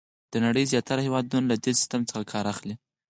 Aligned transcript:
د 0.31 0.33
نړۍ 0.45 0.63
زیاتره 0.71 1.01
هېوادونه 1.07 1.45
له 1.51 1.55
دې 1.63 1.71
سیسټم 1.79 2.01
څخه 2.09 2.23
کار 2.33 2.45
اخلي. 2.53 2.75